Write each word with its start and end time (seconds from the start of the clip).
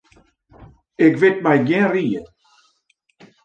Ik 1.05 1.13
wit 1.21 1.37
my 1.43 1.55
gjin 1.67 1.87
rie. 1.93 2.19